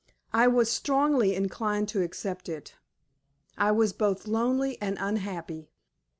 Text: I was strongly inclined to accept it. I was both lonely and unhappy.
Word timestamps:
I 0.33 0.47
was 0.47 0.71
strongly 0.71 1.35
inclined 1.35 1.87
to 1.89 2.01
accept 2.01 2.49
it. 2.49 2.73
I 3.55 3.71
was 3.71 3.93
both 3.93 4.25
lonely 4.27 4.81
and 4.81 4.97
unhappy. 4.99 5.69